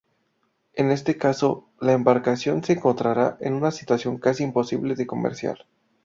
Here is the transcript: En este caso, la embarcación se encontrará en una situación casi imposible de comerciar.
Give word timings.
En 0.73 0.89
este 0.89 1.15
caso, 1.19 1.69
la 1.79 1.91
embarcación 1.93 2.63
se 2.63 2.73
encontrará 2.73 3.37
en 3.39 3.53
una 3.53 3.69
situación 3.69 4.17
casi 4.17 4.41
imposible 4.43 4.95
de 4.95 5.05
comerciar. 5.05 5.67